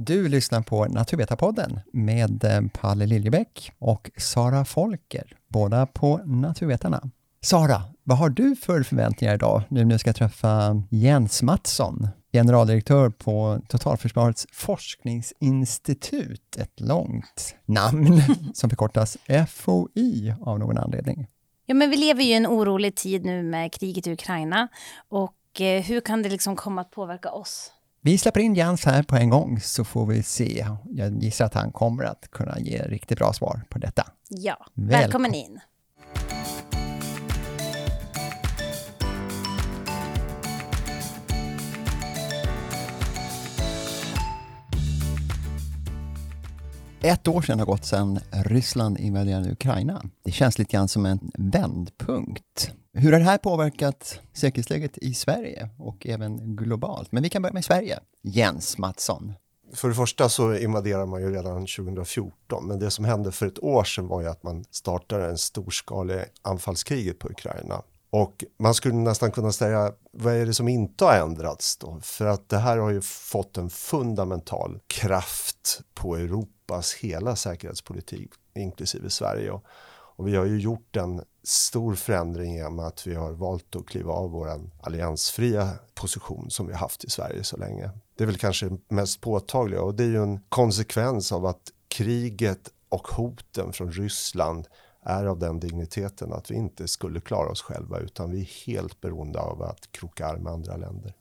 [0.00, 7.10] Du lyssnar på Naturvetarpodden med eh, Palle Liljebäck och Sara Folker, båda på Naturvetarna.
[7.40, 13.10] Sara, vad har du för förväntningar idag nu när du ska träffa Jens Mattsson, generaldirektör
[13.10, 18.22] på Totalförsvarets forskningsinstitut, ett långt namn
[18.54, 19.16] som förkortas
[19.48, 21.26] FOI av någon anledning.
[21.66, 24.68] Ja, men vi lever ju i en orolig tid nu med kriget i Ukraina
[25.08, 27.72] och eh, hur kan det liksom komma att påverka oss?
[28.08, 30.66] Vi släpper in Jens här på en gång så får vi se.
[30.90, 34.06] Jag gissar att han kommer att kunna ge riktigt bra svar på detta.
[34.28, 35.60] Ja, välkommen, välkommen in.
[47.00, 50.02] Ett år sedan har gått sedan Ryssland invaderade Ukraina.
[50.24, 52.72] Det känns lite grann som en vändpunkt.
[53.00, 57.12] Hur har det här påverkat säkerhetsläget i Sverige och även globalt?
[57.12, 58.00] Men vi kan börja med Sverige.
[58.22, 59.32] Jens Mattsson.
[59.74, 63.62] För det första så invaderade man ju redan 2014, men det som hände för ett
[63.62, 67.82] år sedan var ju att man startade en storskalig anfallskriget på Ukraina.
[68.10, 72.00] Och man skulle nästan kunna säga, vad är det som inte har ändrats då?
[72.02, 79.10] För att det här har ju fått en fundamental kraft på Europas hela säkerhetspolitik, inklusive
[79.10, 79.50] Sverige.
[79.50, 79.64] Och,
[80.18, 84.12] och vi har ju gjort en stor förändring genom att vi har valt att kliva
[84.12, 87.90] av vår alliansfria position som vi har haft i Sverige så länge.
[88.16, 92.72] Det är väl kanske mest påtagliga och det är ju en konsekvens av att kriget
[92.88, 94.66] och hoten från Ryssland
[95.02, 99.00] är av den digniteten att vi inte skulle klara oss själva utan vi är helt
[99.00, 101.14] beroende av att kroka arm med andra länder.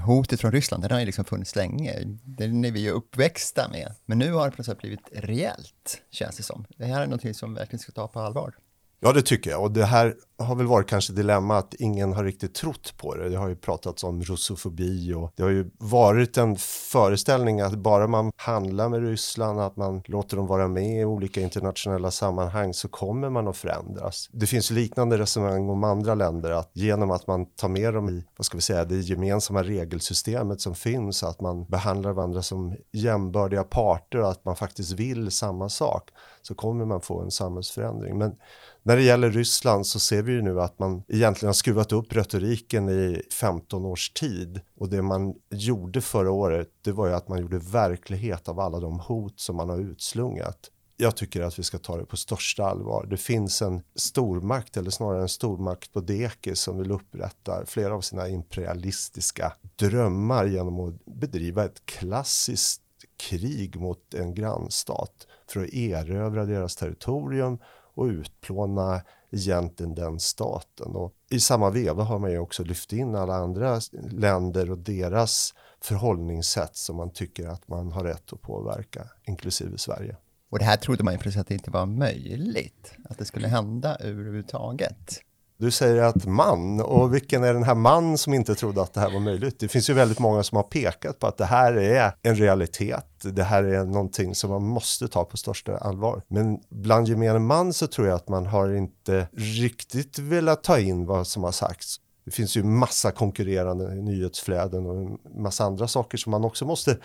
[0.00, 1.94] Hotet från Ryssland, den har ju liksom funnits länge.
[2.24, 3.94] Den är vi ju uppväxta med.
[4.06, 6.66] Men nu har det plötsligt blivit reellt, känns det som.
[6.76, 8.54] Det här är någonting som verkligen ska ta på allvar.
[9.00, 9.62] Ja, det tycker jag.
[9.62, 13.28] Och det här har väl varit kanske dilemma att ingen har riktigt trott på det.
[13.28, 16.56] Det har ju pratats om russofobi och det har ju varit en
[16.92, 21.40] föreställning att bara man handlar med Ryssland, att man låter dem vara med i olika
[21.40, 24.28] internationella sammanhang så kommer man att förändras.
[24.32, 28.24] Det finns liknande resonemang om andra länder att genom att man tar med dem i,
[28.36, 33.64] vad ska vi säga, det gemensamma regelsystemet som finns, att man behandlar varandra som jämbördiga
[33.64, 36.10] parter och att man faktiskt vill samma sak
[36.42, 38.18] så kommer man få en samhällsförändring.
[38.18, 38.34] Men
[38.82, 42.12] när det gäller Ryssland så ser vi ju nu att man egentligen har skruvat upp
[42.12, 47.28] retoriken i 15 års tid och det man gjorde förra året det var ju att
[47.28, 50.70] man gjorde verklighet av alla de hot som man har utslungat.
[50.96, 53.06] Jag tycker att vi ska ta det på största allvar.
[53.10, 58.00] Det finns en stormakt, eller snarare en stormakt på dekis som vill upprätta flera av
[58.00, 62.82] sina imperialistiska drömmar genom att bedriva ett klassiskt
[63.28, 67.58] krig mot en grannstat för att erövra deras territorium
[67.94, 70.96] och utplåna egentligen den staten.
[70.96, 73.80] Och I samma veva har man ju också lyft in alla andra
[74.10, 80.16] länder och deras förhållningssätt som man tycker att man har rätt att påverka, inklusive Sverige.
[80.50, 83.48] Och det här trodde man ju precis att det inte var möjligt, att det skulle
[83.48, 85.20] hända överhuvudtaget.
[85.62, 89.00] Du säger att man, och vilken är den här man som inte trodde att det
[89.00, 89.58] här var möjligt?
[89.58, 93.06] Det finns ju väldigt många som har pekat på att det här är en realitet.
[93.22, 96.22] Det här är någonting som man måste ta på största allvar.
[96.28, 101.06] Men bland gemene man så tror jag att man har inte riktigt velat ta in
[101.06, 101.96] vad som har sagts.
[102.24, 106.96] Det finns ju massa konkurrerande nyhetsflöden och massa andra saker som man också måste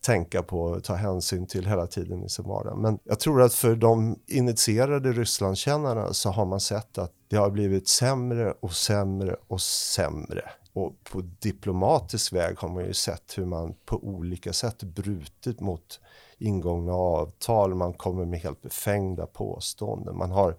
[0.00, 2.78] tänka på och ta hänsyn till hela tiden i sin vardag.
[2.78, 7.50] Men jag tror att för de initierade Rysslandskännarna så har man sett att det har
[7.50, 10.42] blivit sämre och sämre och sämre.
[10.72, 16.00] Och på diplomatisk väg har man ju sett hur man på olika sätt brutit mot
[16.38, 17.74] ingångna avtal.
[17.74, 20.16] Man kommer med helt befängda påståenden.
[20.16, 20.56] Man har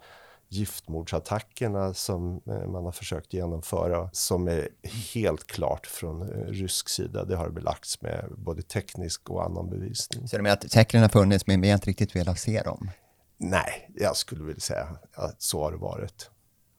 [0.50, 4.68] giftmordsattackerna som eh, man har försökt genomföra som är
[5.14, 7.26] helt klart från eh, rysk sida.
[7.26, 10.28] Det har belagts med både teknisk och annan bevisning.
[10.28, 12.92] Så du menar att tecknen har funnits men vi har inte riktigt velat se dem?
[13.38, 16.30] Nej, jag skulle vilja säga att så har det varit.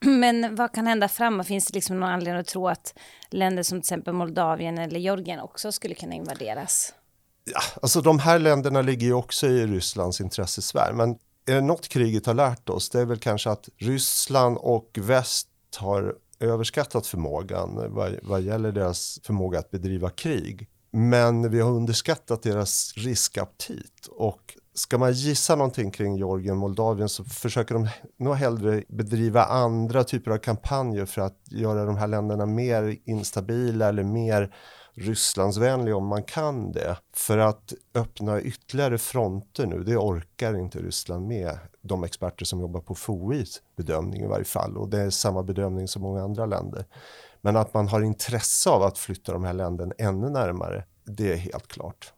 [0.05, 1.47] Men vad kan hända framåt?
[1.47, 2.95] Finns det liksom någon anledning att tro att
[3.31, 6.95] länder som till exempel Moldavien eller Georgien också skulle kunna invaderas?
[7.45, 11.89] Ja, alltså de här länderna ligger ju också i Rysslands intressesfär, men är det något
[11.89, 17.79] kriget har lärt oss det är väl kanske att Ryssland och väst har överskattat förmågan
[17.79, 20.69] eh, vad, vad gäller deras förmåga att bedriva krig.
[20.93, 27.09] Men vi har underskattat deras riskaptit och ska man gissa någonting kring Georgien och Moldavien
[27.09, 27.89] så försöker de
[28.19, 33.89] nog hellre bedriva andra typer av kampanjer för att göra de här länderna mer instabila
[33.89, 34.55] eller mer
[34.95, 36.97] Rysslandsvänlig om man kan det.
[37.13, 41.59] För att öppna ytterligare fronter nu, det orkar inte Ryssland med.
[41.83, 45.89] De experter som jobbar på FOIs bedömning i varje fall och det är samma bedömning
[45.89, 46.85] som många andra länder.
[47.41, 51.37] Men att man har intresse av att flytta de här länderna ännu närmare, det är
[51.37, 52.13] helt klart.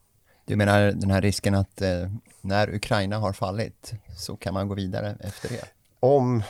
[0.45, 2.11] Du menar den här risken att eh,
[2.41, 5.69] när Ukraina har fallit så kan man gå vidare efter det?
[6.05, 6.43] Om,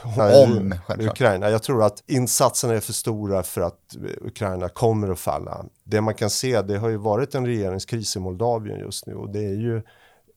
[0.44, 1.50] Om Ukraina.
[1.50, 5.64] Jag tror att insatserna är för stora för att Ukraina kommer att falla.
[5.84, 9.31] Det man kan se, det har ju varit en regeringskris i Moldavien just nu och
[9.31, 9.82] det är ju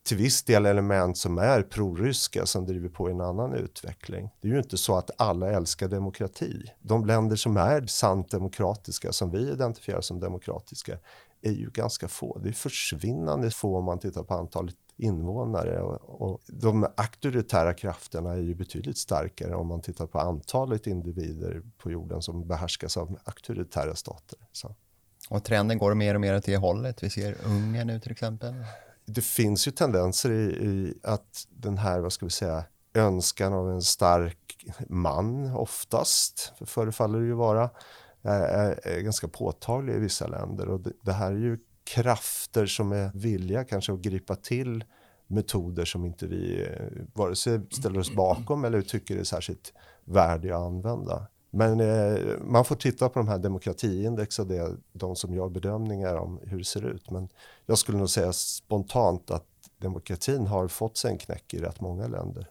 [0.06, 4.30] till viss del element som är proryska som driver på en annan utveckling.
[4.42, 6.72] Det är ju inte så att alla älskar demokrati.
[6.82, 10.98] De länder som är sant demokratiska, som vi identifierar som demokratiska,
[11.42, 12.40] är ju ganska få.
[12.44, 18.32] Det är försvinnande få om man tittar på antalet invånare och, och de auktoritära krafterna
[18.32, 23.20] är ju betydligt starkare om man tittar på antalet individer på jorden som behärskas av
[23.24, 24.40] auktoritära stater.
[24.52, 24.76] Så.
[25.30, 27.04] Och trenden går mer och mer åt det hållet.
[27.04, 28.54] Vi ser Ungern nu till exempel
[29.06, 32.64] det finns ju tendenser i, i, att den här, vad ska vi säga,
[32.94, 34.38] önskan av en stark
[34.90, 37.70] man oftast, för förefaller det ju vara,
[38.22, 40.68] är, är ganska påtaglig i vissa länder.
[40.68, 41.60] Och det, det, här är ju
[41.94, 44.84] krafter som är villiga kanske att gripa till
[45.28, 49.74] metoder som inte vi eh, vare sig ställer oss bakom eller tycker är särskilt
[50.04, 51.28] värdiga att använda.
[51.50, 56.16] Men eh, man får titta på de här demokratiindex och det, de som gör bedömningar
[56.16, 57.12] om hur det ser ut.
[57.12, 57.30] Men
[57.66, 59.46] jag skulle nog säga spontant att
[59.78, 62.48] demokratin har fått sig en knäck i rätt många länder.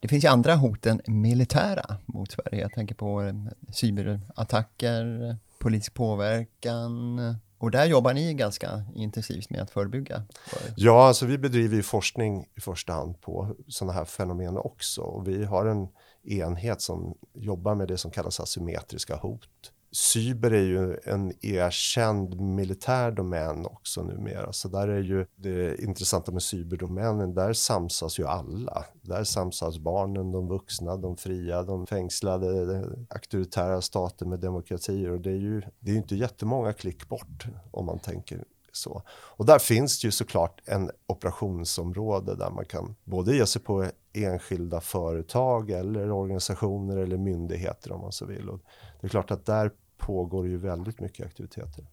[0.00, 2.60] Det finns ju andra hot än militära mot Sverige.
[2.60, 3.34] Jag tänker på eh,
[3.72, 7.18] cyberattacker, politisk påverkan.
[7.64, 10.22] Och där jobbar ni ganska intensivt med att förebygga?
[10.76, 15.00] Ja, alltså vi bedriver ju forskning i första hand på sådana här fenomen också.
[15.00, 15.88] Och vi har en
[16.24, 19.72] enhet som jobbar med det som kallas asymmetriska hot.
[19.94, 24.52] Cyber är ju en erkänd militär domän också numera.
[24.52, 28.84] Så där är ju det intressanta med cyberdomänen, där samsas ju alla.
[29.02, 35.10] Där samsas barnen, de vuxna, de fria, de fängslade, de auktoritära stater med demokratier.
[35.10, 39.02] Och det är ju det är inte jättemånga klick bort om man tänker så.
[39.08, 43.90] Och där finns det ju såklart en operationsområde där man kan både ge sig på
[44.12, 48.48] enskilda företag eller organisationer eller myndigheter om man så vill.
[48.48, 48.60] Och
[49.00, 49.70] det är klart att där
[50.06, 51.86] pågår ju väldigt mycket aktiviteter.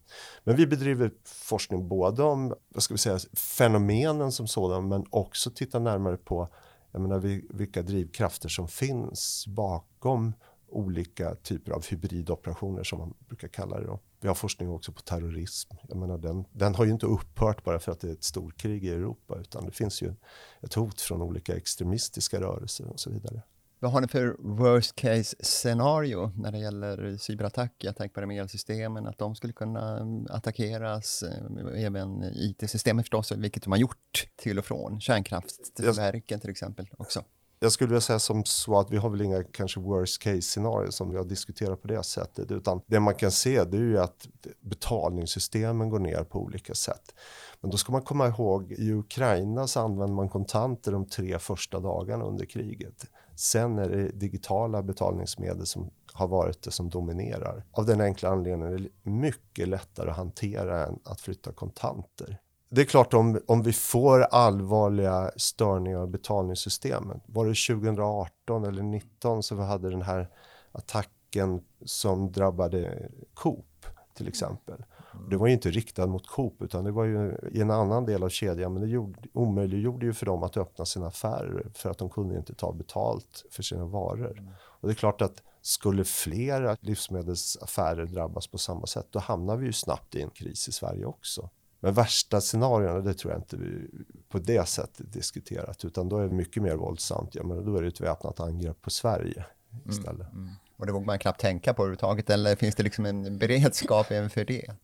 [0.44, 5.50] Men vi bedriver forskning både om vad ska vi säga, fenomenen som sådan men också
[5.50, 6.48] titta närmare på
[6.92, 7.18] jag menar,
[7.54, 10.32] vilka drivkrafter som finns bakom
[10.68, 13.86] olika typer av hybridoperationer som man brukar kalla det.
[13.86, 14.00] Då.
[14.20, 15.74] Vi har forskning också på terrorism.
[15.88, 18.84] Jag menar, den, den har ju inte upphört bara för att det är ett storkrig
[18.84, 20.14] i Europa utan det finns ju
[20.60, 23.42] ett hot från olika extremistiska rörelser och så vidare.
[23.82, 27.72] Vad har ni för worst case scenario när det gäller cyberattack?
[27.78, 33.32] Jag tänker på de elsystemen, att de skulle kunna mm, attackeras, eh, även IT-systemen förstås,
[33.32, 37.24] vilket de har gjort till och från, kärnkraftverken till exempel också
[37.62, 40.90] jag skulle vilja säga som så att vi har väl inga kanske worst case scenarier
[40.90, 43.98] som vi har diskuterat på det sättet utan det man kan se det är ju
[43.98, 44.28] att
[44.60, 47.14] betalningssystemen går ner på olika sätt.
[47.60, 51.80] Men då ska man komma ihåg i Ukraina så använder man kontanter de tre första
[51.80, 53.06] dagarna under kriget.
[53.36, 57.64] Sen är det digitala betalningsmedel som har varit det som dominerar.
[57.72, 62.38] Av den enkla anledningen är det mycket lättare att hantera än att flytta kontanter
[62.74, 67.20] det är klart om, om vi får allvarliga störningar av betalningssystemen.
[67.26, 70.28] Var det 2018 eller 2019 som vi hade den här
[70.72, 74.84] attacken som drabbade Coop till exempel.
[75.30, 78.22] Det var ju inte riktad mot Coop utan det var ju i en annan del
[78.22, 81.98] av kedjan men det gjorde, omöjliggjorde ju för dem att öppna sina affärer för att
[81.98, 84.56] de kunde inte ta betalt för sina varor.
[84.62, 89.66] Och det är klart att skulle flera livsmedelsaffärer drabbas på samma sätt då hamnar vi
[89.66, 91.50] ju snabbt i en kris i Sverige också.
[91.80, 93.90] Men värsta scenarierna, det tror jag inte vi
[94.28, 97.34] på det sättet diskuterat, utan då är det mycket mer våldsamt.
[97.34, 100.32] Ja, men då är det ett väpnat angrepp på Sverige mm, istället.
[100.32, 100.54] Mm, mm.
[100.76, 104.30] Och det vågar man knappt tänka på överhuvudtaget, eller finns det liksom en beredskap även
[104.30, 104.74] för det?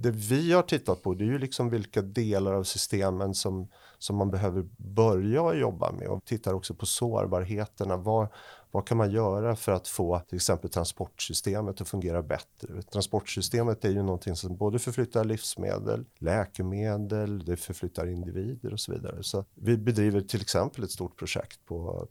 [0.00, 4.16] Det vi har tittat på, det är ju liksom vilka delar av systemen som, som
[4.16, 7.96] man behöver börja jobba med och tittar också på sårbarheterna.
[7.96, 8.28] Var,
[8.70, 12.82] vad kan man göra för att få till exempel transportsystemet att fungera bättre?
[12.82, 19.22] Transportsystemet är ju någonting som både förflyttar livsmedel, läkemedel, det förflyttar individer och så vidare.
[19.22, 22.08] Så vi bedriver till exempel ett stort projekt på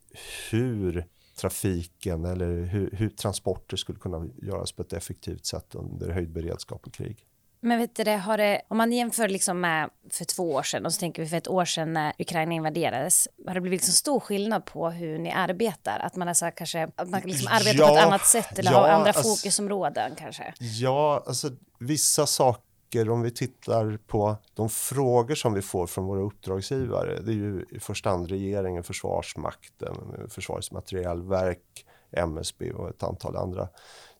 [0.52, 1.06] hur
[1.38, 6.88] trafiken eller hur, hur transporter skulle kunna göras på ett effektivt sätt under höjd beredskap
[6.88, 7.26] och krig.
[7.60, 10.86] Men vet du det, har det, om man jämför liksom med för två år sedan
[10.86, 13.94] och så tänker vi för ett år sedan när Ukraina invaderades, har det blivit liksom
[13.94, 16.00] stor skillnad på hur ni arbetar?
[16.00, 18.78] Att man, alltså kanske, att man liksom arbetar ja, på ett annat sätt eller ja,
[18.78, 20.54] har andra alltså, fokusområden kanske?
[20.60, 21.50] Ja, alltså
[21.80, 27.32] vissa saker om vi tittar på de frågor som vi får från våra uppdragsgivare, det
[27.32, 29.96] är ju i första hand regeringen, Försvarsmakten,
[30.30, 33.70] Försvarets materielverk, MSB och ett antal andra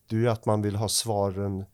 [0.08, 1.64] det är ju att man vill ha svaren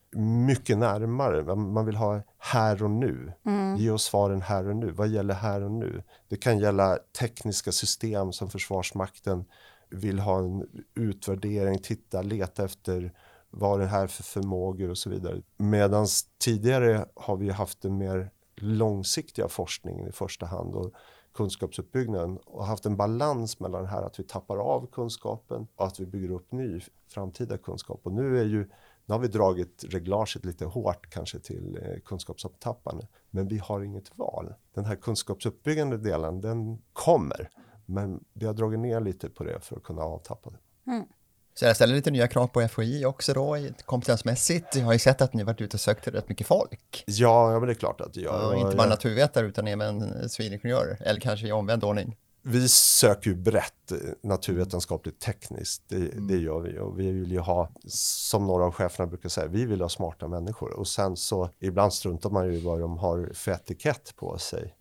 [0.47, 1.55] mycket närmare.
[1.55, 3.33] Man vill ha här och nu.
[3.47, 3.76] Mm.
[3.76, 4.91] Ge oss svaren här och nu.
[4.91, 6.03] Vad gäller här och nu?
[6.29, 9.45] Det kan gälla tekniska system som Försvarsmakten
[9.91, 13.12] vill ha en utvärdering, titta, leta efter
[13.50, 15.43] vad det här för förmågor och så vidare.
[15.57, 16.07] Medan
[16.45, 20.93] tidigare har vi haft den mer långsiktiga forskningen i första hand och
[21.35, 26.00] kunskapsuppbyggnaden och haft en balans mellan det här att vi tappar av kunskapen och att
[26.00, 28.00] vi bygger upp ny framtida kunskap.
[28.03, 28.69] Och nu är ju
[29.07, 34.19] nu har vi dragit reglaget lite hårt kanske till eh, kunskapsavtappande, men vi har inget
[34.19, 34.55] val.
[34.75, 37.50] Den här kunskapsuppbyggande delen, den kommer,
[37.87, 40.91] men vi har dragit ner lite på det för att kunna avtappa det.
[40.91, 41.07] Mm.
[41.55, 44.77] Så jag ställer lite nya krav på FOI också då, kompetensmässigt.
[44.77, 47.05] Jag har ju sett att ni varit ute och sökt rätt mycket folk.
[47.07, 50.99] Ja, ja men det är klart att jag Och inte bara naturvetare utan även civilingenjörer,
[51.01, 52.17] eller kanske i omvänd ordning.
[52.47, 56.27] Vi söker ju brett eh, naturvetenskapligt tekniskt, det, mm.
[56.27, 59.65] det, gör vi och vi vill ju ha, som några av cheferna brukar säga, vi
[59.65, 63.53] vill ha smarta människor och sen så ibland struntar man ju vad de har för
[63.53, 64.75] etikett på sig.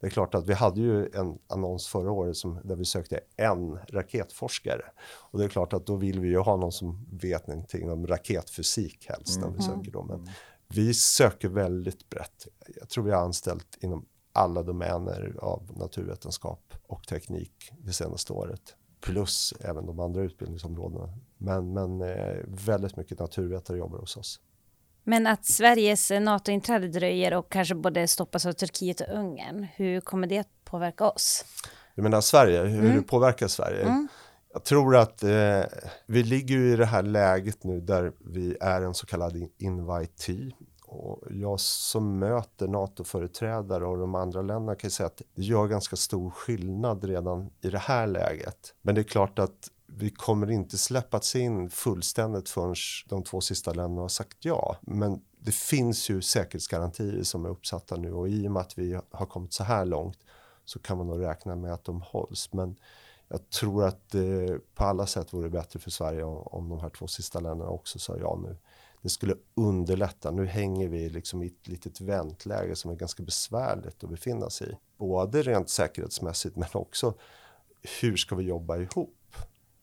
[0.00, 3.20] Det är klart att vi hade ju en annons förra året som, där vi sökte
[3.36, 4.84] en raketforskare.
[5.08, 8.06] Och det är klart att då vill vi ju ha någon som vet någonting om
[8.06, 9.50] raketfysik helst mm.
[9.50, 9.76] när vi mm.
[9.76, 10.06] söker dem.
[10.06, 10.28] Men
[10.68, 12.46] vi söker väldigt brett.
[12.80, 18.74] Jag tror vi har anställt inom alla domäner av naturvetenskap och teknik det senaste året.
[19.00, 21.14] Plus även de andra utbildningsområdena.
[21.36, 24.40] Men, men eh, väldigt mycket naturvetare jobbar hos oss.
[25.08, 30.26] Men att Sveriges NATO-inträde dröjer och kanske både stoppas av Turkiet och Ungern, hur kommer
[30.26, 31.44] det att påverka oss?
[31.94, 32.96] Du menar Sverige, hur mm.
[32.96, 33.82] det påverkar Sverige?
[33.82, 34.08] Mm.
[34.52, 35.60] Jag tror att eh,
[36.06, 40.52] vi ligger i det här läget nu där vi är en så kallad invitee.
[40.86, 45.96] Och jag som möter NATO-företrädare och de andra länderna kan säga att det gör ganska
[45.96, 48.74] stor skillnad redan i det här läget.
[48.82, 52.74] Men det är klart att vi kommer inte släppats in fullständigt förrän
[53.08, 54.76] de två sista länderna har sagt ja.
[54.80, 59.00] Men det finns ju säkerhetsgarantier som är uppsatta nu och i och med att vi
[59.10, 60.18] har kommit så här långt
[60.64, 62.52] så kan man nog räkna med att de hålls.
[62.52, 62.76] Men
[63.28, 67.06] jag tror att det på alla sätt vore bättre för Sverige om de här två
[67.06, 68.56] sista länderna också sa ja nu.
[69.02, 70.30] Det skulle underlätta.
[70.30, 74.70] Nu hänger vi liksom i ett litet väntläge som är ganska besvärligt att befinna sig
[74.70, 74.76] i.
[74.96, 77.14] Både rent säkerhetsmässigt men också
[78.00, 79.17] hur ska vi jobba ihop?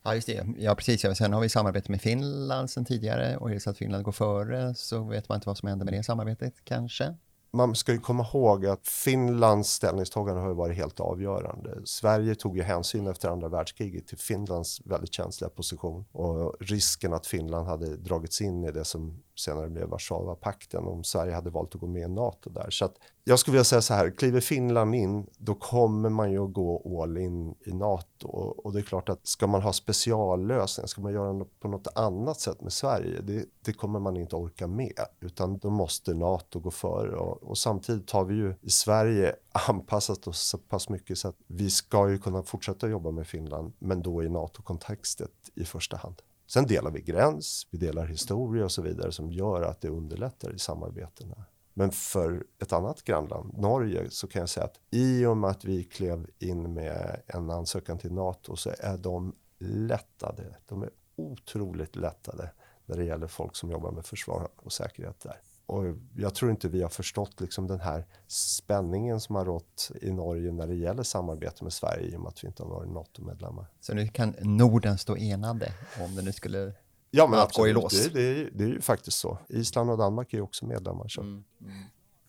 [0.05, 0.45] Ja, just det.
[0.57, 1.17] Ja, precis.
[1.17, 4.11] Sen har vi samarbete med Finland sen tidigare och är det så att Finland går
[4.11, 7.15] före så vet man inte vad som händer med det samarbetet kanske.
[7.53, 11.81] Man ska ju komma ihåg att Finlands ställningstagande har varit helt avgörande.
[11.85, 17.27] Sverige tog ju hänsyn efter andra världskriget till Finlands väldigt känsliga position och risken att
[17.27, 21.81] Finland hade dragits in i det som senare blev Warszawapakten om Sverige hade valt att
[21.81, 22.69] gå med i NATO där.
[22.69, 26.45] Så att jag skulle vilja säga så här, kliver Finland in, då kommer man ju
[26.45, 28.27] att gå all in i NATO.
[28.27, 31.87] Och det är klart att ska man ha speciallösningar, ska man göra något på något
[31.95, 34.99] annat sätt med Sverige, det, det kommer man inte orka med.
[35.19, 37.15] Utan då måste NATO gå före.
[37.15, 39.35] Och, och, samtidigt har vi ju i Sverige
[39.67, 43.73] anpassat oss så pass mycket så att vi ska ju kunna fortsätta jobba med Finland,
[43.79, 46.21] men då i NATO-kontextet i första hand.
[46.47, 50.55] Sen delar vi gräns, vi delar historia och så vidare som gör att det underlättar
[50.55, 51.45] i samarbetena.
[51.73, 55.65] Men för ett annat grannland, Norge, så kan jag säga att i och med att
[55.65, 60.55] vi klev in med en ansökan till NATO så är de lättade.
[60.65, 62.51] De är otroligt lättade
[62.85, 65.41] när det gäller folk som jobbar med försvar och säkerhet där.
[65.65, 65.83] Och
[66.15, 70.51] jag tror inte vi har förstått liksom den här spänningen som har rått i Norge
[70.51, 73.65] när det gäller samarbete med Sverige i och med att vi inte har varit NATO-medlemmar.
[73.81, 76.73] Så nu kan Norden stå enade om det nu skulle
[77.11, 78.03] ja, men gå i lås?
[78.03, 79.37] Det, det, det är ju faktiskt så.
[79.49, 81.07] Island och Danmark är ju också medlemmar.
[81.07, 81.21] Så.
[81.21, 81.73] Mm, mm.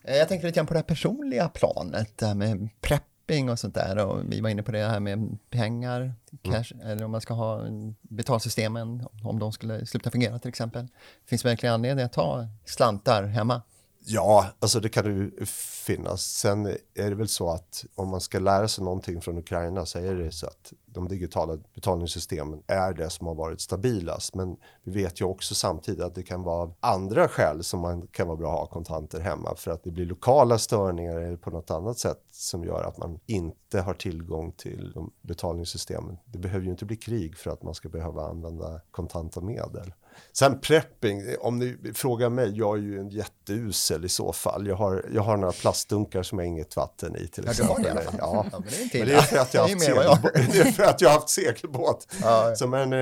[0.02, 3.50] Eh, jag tänker lite grann på det här personliga planet, det här med prepp shopping
[3.50, 6.86] och sånt där och vi var inne på det här med pengar, cash, mm.
[6.86, 7.62] eller om man ska ha
[8.02, 10.88] betalsystemen, om de skulle sluta fungera till exempel.
[11.26, 13.62] Finns det verkligen anledning att ta slantar hemma?
[14.08, 15.44] Ja, alltså det kan ju
[15.86, 16.22] finnas.
[16.22, 19.98] Sen är det väl så att om man ska lära sig någonting från Ukraina så
[19.98, 24.34] är det så att de digitala betalningssystemen är det som har varit stabilast.
[24.34, 28.06] Men vi vet ju också samtidigt att det kan vara av andra skäl som man
[28.06, 31.50] kan vara bra att ha kontanter hemma för att det blir lokala störningar eller på
[31.50, 36.18] något annat sätt som gör att man inte har tillgång till de betalningssystemen.
[36.24, 39.92] Det behöver ju inte bli krig för att man ska behöva använda kontanta medel.
[40.32, 44.66] Sen prepping, om ni frågar mig, jag är ju en jätteusel i så fall.
[44.66, 47.84] Jag har, jag har några plastdunkar som jag har inget vatten i till exempel.
[47.84, 48.04] Ja, det.
[48.18, 48.46] Ja.
[48.52, 50.32] ja men det, är men det är för att jag har haft, segelbåt.
[50.52, 52.08] det är för att jag har haft segelbåt.
[52.22, 52.56] Ja, ja.
[52.56, 52.98] Så men eh,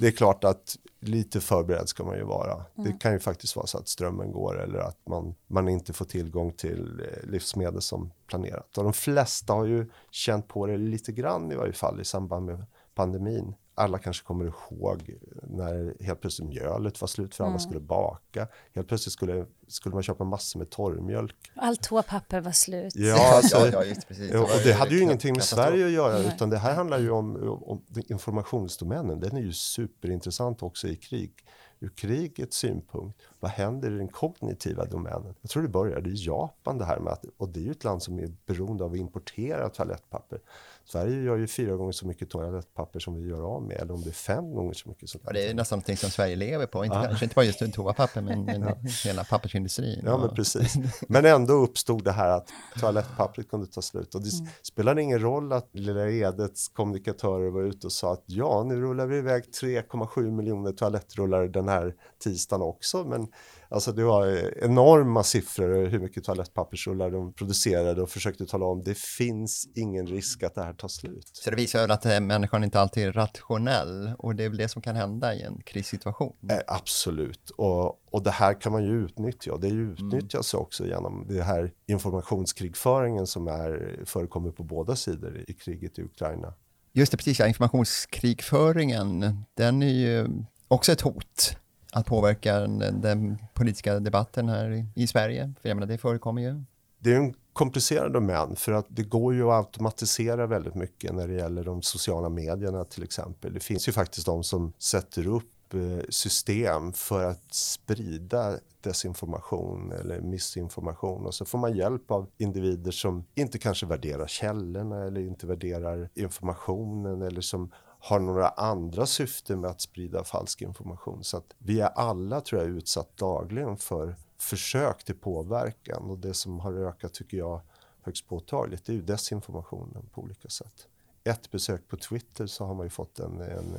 [0.00, 2.52] det är klart att lite förberedd ska man ju vara.
[2.52, 2.90] Mm.
[2.90, 6.04] Det kan ju faktiskt vara så att strömmen går eller att man, man inte får
[6.04, 8.78] tillgång till eh, livsmedel som planerat.
[8.78, 12.46] Och de flesta har ju känt på det lite grann i varje fall i samband
[12.46, 17.60] med pandemin alla kanske kommer ihåg när helt plötsligt mjölet var slut för alla mm.
[17.60, 18.48] skulle baka.
[18.74, 21.36] Helt plötsligt skulle, skulle man köpa massor med torrmjölk.
[21.54, 22.96] Allt toapapper var slut.
[22.96, 24.34] Ja, alltså, ja, ja just precis.
[24.34, 26.32] Och det, det hade ju ingenting med Sverige att göra, Nej.
[26.34, 29.20] utan det här handlar ju om, om informationsdomänen.
[29.20, 31.32] Den är ju superintressant också i krig
[31.80, 35.34] ur krigets synpunkt, vad händer i den kognitiva domänen?
[35.40, 37.84] Jag tror det började i Japan det här med att, och det är ju ett
[37.84, 40.40] land som är beroende av att importera toalettpapper.
[40.84, 44.02] Sverige gör ju fyra gånger så mycket toalettpapper som vi gör av med, eller om
[44.02, 45.14] det är fem gånger så mycket.
[45.24, 47.02] Ja, det är nästan någonting som Sverige lever på, inte, ja.
[47.02, 48.76] kanske inte bara just toapapper, men, men ja.
[49.04, 50.02] hela pappersindustrin.
[50.04, 50.74] Ja, men precis.
[51.08, 52.48] Men ändå uppstod det här att
[52.80, 54.14] toalettpappret kunde ta slut.
[54.14, 54.46] Och det mm.
[54.62, 59.06] spelade ingen roll att Lilla Edets kommunikatörer var ute och sa att ja, nu rullar
[59.06, 63.27] vi iväg 3,7 miljoner toalettrullar den här tisdagen också, men
[63.70, 64.26] Alltså det var
[64.64, 70.42] enorma siffror hur mycket toalettpappersrullar de producerade och försökte tala om det finns ingen risk
[70.42, 71.30] att det här tar slut.
[71.32, 74.68] Så det visar väl att människan inte alltid är rationell och det är väl det
[74.68, 76.36] som kan hända i en krissituation?
[76.50, 80.62] Eh, absolut, och, och det här kan man ju utnyttja och det utnyttjas mm.
[80.62, 86.54] också genom det här informationskrigföringen som är, förekommer på båda sidor i kriget i Ukraina.
[86.92, 90.28] Just det, precis, ja, informationskrigföringen, den är ju
[90.68, 91.56] också ett hot
[91.92, 95.52] att påverka den, den, politiska debatten här i Sverige?
[95.62, 96.62] För jag menar, det förekommer ju.
[96.98, 101.28] Det är en komplicerad domän för att det går ju att automatisera väldigt mycket när
[101.28, 103.54] det gäller de sociala medierna till exempel.
[103.54, 110.20] Det finns ju faktiskt de som sätter upp eh, system för att sprida desinformation eller
[110.20, 115.46] missinformation och så får man hjälp av individer som inte kanske värderar källorna eller inte
[115.46, 121.24] värderar informationen eller som har några andra syften med att sprida falsk information.
[121.24, 126.34] Så att vi är alla, tror jag, utsatt dagligen för försök till påverkan och det
[126.34, 127.60] som har ökat, tycker jag,
[128.02, 130.86] högst påtagligt, det är ju desinformationen på olika sätt.
[131.24, 133.76] Ett besök på Twitter så har man ju fått en, en,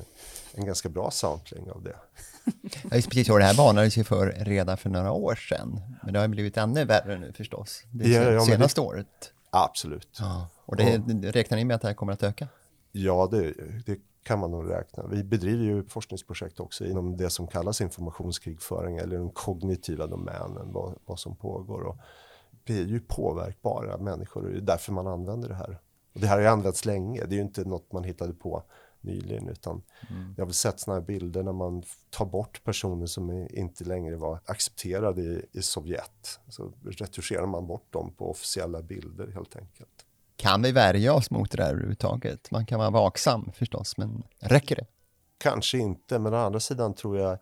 [0.54, 1.96] en ganska bra sampling av det.
[2.72, 3.28] Ja, precis.
[3.28, 5.82] Det här varnades ju för redan för några år sedan.
[6.04, 7.84] Men det har blivit ännu värre nu förstås.
[7.92, 9.34] Det ja, ja, senaste det, året.
[9.50, 10.18] Absolut.
[10.20, 10.98] Ja, och det,
[11.32, 12.48] räknar ni med att det här kommer att öka?
[12.92, 13.54] Ja, det,
[13.86, 15.08] det kan man nog räkna.
[15.08, 20.96] Vi bedriver ju forskningsprojekt också inom det som kallas informationskrigföring eller den kognitiva domänen, vad,
[21.06, 21.82] vad som pågår.
[21.82, 21.98] Och
[22.66, 25.80] vi är ju påverkbara människor och det är därför man använder det här.
[26.14, 28.64] Och det här har ju använts länge, det är ju inte något man hittade på
[29.02, 30.34] nyligen utan mm.
[30.38, 34.16] jag har väl sett sådana här bilder när man tar bort personer som inte längre
[34.16, 36.40] var accepterade i, i Sovjet.
[36.48, 40.06] Så retuscherar man bort dem på officiella bilder helt enkelt.
[40.40, 42.52] Kan vi värja oss mot det där överhuvudtaget?
[42.52, 44.86] Man kan vara vaksam förstås, men räcker det?
[45.38, 47.38] Kanske inte, men å andra sidan tror jag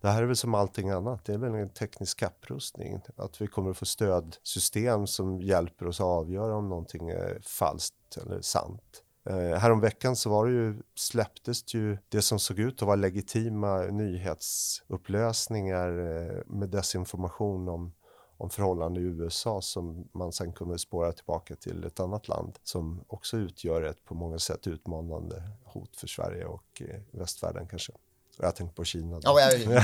[0.00, 3.00] det här är väl som allting annat, det är väl en teknisk kapprustning.
[3.16, 8.16] Att vi kommer att få stödsystem som hjälper oss att avgöra om någonting är falskt
[8.22, 9.02] eller sant.
[9.30, 12.96] Eh, häromveckan så var det ju, släpptes det ju det som såg ut att vara
[12.96, 17.92] legitima nyhetsupplösningar eh, med desinformation om
[18.40, 23.04] om förhållanden i USA som man sen kunde spåra tillbaka till ett annat land som
[23.06, 27.92] också utgör ett på många sätt utmanande hot för Sverige och eh, västvärlden kanske.
[28.38, 29.20] Och jag tänkte på Kina.
[29.22, 29.80] Ja, jag, ja,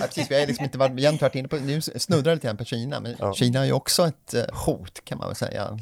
[0.00, 3.00] precis, vi har liksom inte varit, varit inne på, nu snuddrar lite grann på Kina,
[3.00, 3.34] men ja.
[3.34, 5.78] Kina är ju också ett eh, hot kan man väl säga.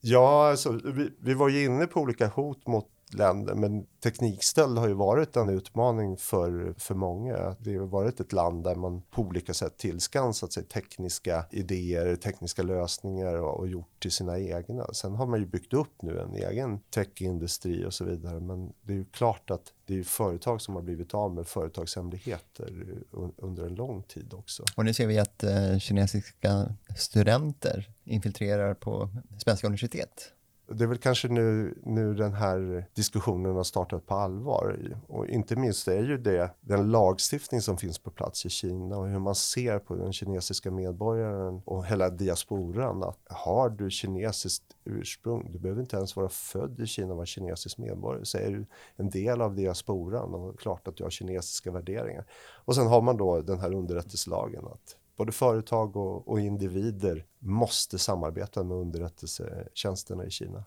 [0.00, 3.54] Ja, alltså, vi, vi var ju inne på olika hot mot länder.
[3.54, 7.56] Men teknikstöld har ju varit en utmaning för, för många.
[7.58, 12.62] Det har varit ett land där man på olika sätt tillskansat sig tekniska idéer, tekniska
[12.62, 14.86] lösningar och, och gjort till sina egna.
[14.92, 18.40] Sen har man ju byggt upp nu en egen techindustri och så vidare.
[18.40, 23.02] Men det är ju klart att det är företag som har blivit av med företagshemligheter
[23.36, 24.64] under en lång tid också.
[24.76, 30.32] Och nu ser vi att eh, kinesiska studenter infiltrerar på svenska universitet
[30.70, 34.96] det är väl kanske nu, nu den här diskussionen har startat på allvar.
[35.08, 39.08] Och inte minst är ju det den lagstiftning som finns på plats i Kina och
[39.08, 43.02] hur man ser på den kinesiska medborgaren och hela diasporan.
[43.02, 47.26] Att har du kinesiskt ursprung, du behöver inte ens vara född i Kina och vara
[47.26, 51.70] kinesisk medborgare, så är du en del av diasporan och klart att du har kinesiska
[51.70, 52.24] värderingar.
[52.64, 57.98] Och sen har man då den här underrättelselagen att både företag och, och individer måste
[57.98, 60.64] samarbeta med underrättelsetjänsterna i Kina.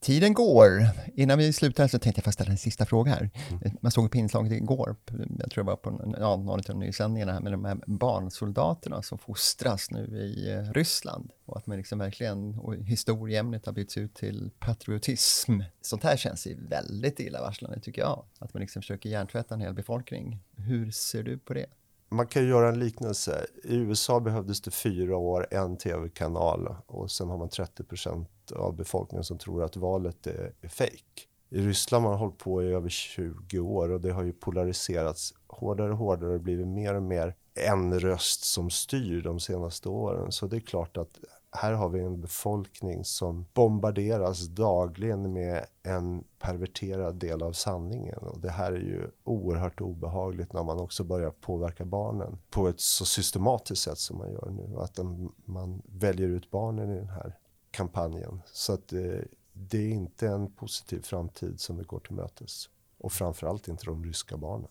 [0.00, 0.88] Tiden går.
[1.14, 3.30] Innan vi slutar så tänkte jag fast ställa en sista fråga här.
[3.50, 3.76] Mm.
[3.80, 4.96] Man såg på inslaget igår,
[5.38, 9.18] jag tror det var på ja, någon av nysändningarna här med de här barnsoldaterna som
[9.18, 14.14] fostras nu i eh, Ryssland och att man liksom verkligen, och historieämnet har bytts ut
[14.14, 15.60] till patriotism.
[15.80, 19.74] Sånt här känns ju väldigt illavarslande tycker jag, att man liksom försöker hjärntvätta en hel
[19.74, 20.38] befolkning.
[20.56, 21.66] Hur ser du på det?
[22.14, 23.46] Man kan göra en liknelse.
[23.64, 28.76] I USA behövdes det fyra år, en tv-kanal och sen har man 30 procent av
[28.76, 31.22] befolkningen som tror att valet är, är fake.
[31.50, 35.34] i Ryssland har man hållit på i över 20 år och det har ju polariserats
[35.46, 40.32] hårdare och hårdare och blivit mer och mer en röst som styr de senaste åren.
[40.32, 41.18] Så det är klart att
[41.56, 48.18] här har vi en befolkning som bombarderas dagligen med en perverterad del av sanningen.
[48.18, 52.80] Och det här är ju oerhört obehagligt när man också börjar påverka barnen på ett
[52.80, 54.76] så systematiskt sätt som man gör nu.
[54.78, 54.98] Att
[55.44, 57.38] man väljer ut barnen i den här
[57.70, 58.42] kampanjen.
[58.46, 62.68] Så att det, det är inte en positiv framtid som vi går till mötes.
[62.98, 64.68] Och framförallt inte de ryska barnen.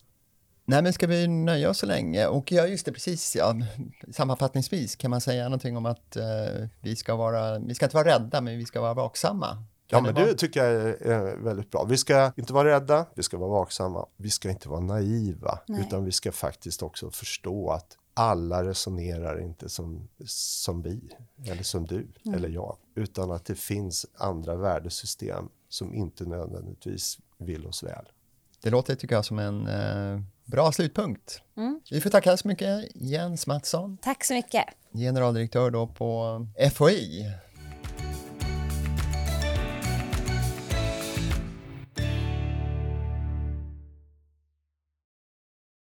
[0.65, 2.27] Nej, men ska vi nöja oss så länge?
[2.27, 3.55] Och ja, just det, precis, ja.
[4.11, 8.07] Sammanfattningsvis kan man säga någonting om att eh, vi ska vara, vi ska inte vara
[8.07, 9.63] rädda, men vi ska vara vaksamma.
[9.87, 11.83] Ja, men det tycker jag är väldigt bra.
[11.83, 15.81] Vi ska inte vara rädda, vi ska vara vaksamma, vi ska inte vara naiva, Nej.
[15.81, 20.99] utan vi ska faktiskt också förstå att alla resonerar inte som, som vi,
[21.45, 22.37] eller som du, mm.
[22.37, 28.05] eller jag, utan att det finns andra värdesystem som inte nödvändigtvis vill oss väl.
[28.63, 31.41] Det låter, tycker jag, som en eh, bra slutpunkt.
[31.57, 31.81] Mm.
[31.91, 33.97] Vi får tacka så mycket, Jens Mattsson.
[34.01, 34.65] Tack så mycket.
[34.93, 37.31] Generaldirektör då på FOI,